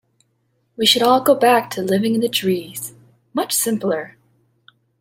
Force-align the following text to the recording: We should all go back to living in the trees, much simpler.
We 0.77 0.87
should 0.87 1.03
all 1.03 1.21
go 1.21 1.35
back 1.35 1.69
to 1.69 1.83
living 1.83 2.15
in 2.15 2.21
the 2.21 2.27
trees, 2.27 2.93
much 3.35 3.53
simpler. 3.53 4.17